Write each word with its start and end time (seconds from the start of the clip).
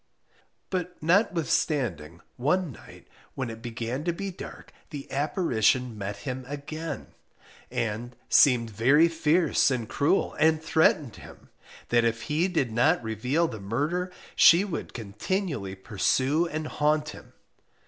But 0.71 0.95
notwithstanding, 1.03 2.21
one 2.35 2.71
night 2.71 3.07
when 3.35 3.51
it 3.51 3.61
began 3.61 4.03
to 4.05 4.11
be 4.11 4.31
dark, 4.31 4.73
the 4.89 5.05
apparition 5.11 5.95
met 5.95 6.17
him 6.17 6.43
again, 6.47 7.13
and 7.69 8.15
seemed 8.27 8.71
very 8.71 9.07
fierce 9.07 9.69
and 9.69 9.87
cruel, 9.87 10.33
and 10.39 10.59
threatened 10.59 11.17
him, 11.17 11.49
that 11.89 12.03
if 12.03 12.23
he 12.23 12.47
did 12.47 12.71
not 12.71 13.03
reveal 13.03 13.47
the 13.47 13.59
murder, 13.59 14.11
she 14.35 14.65
would 14.65 14.95
continually 14.95 15.75
pursue 15.75 16.47
and 16.47 16.65
haunt 16.65 17.09
him. 17.09 17.33